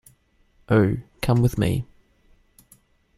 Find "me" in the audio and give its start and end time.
1.59-1.85